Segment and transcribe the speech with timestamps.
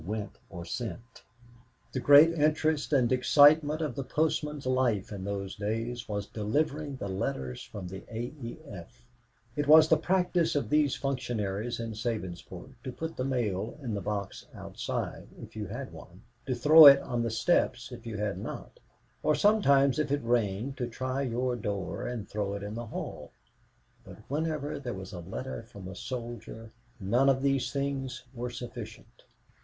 [0.03, 1.21] went or sent.
[1.91, 7.07] The great interest and excitement of the postmen's life in those days was delivering the
[7.07, 8.33] letters from the A.
[8.41, 8.57] E.
[8.67, 9.05] F.
[9.55, 14.01] It was the practice of these functionaries in Sabinsport to put the mail in the
[14.01, 18.39] box outside, if you had one; to throw it on the steps if you had
[18.39, 18.79] not;
[19.21, 23.31] or sometimes, if it rained, to try your door and throw it in the hall;
[24.03, 29.25] but whenever there was a letter from a soldier none of these things were sufficient.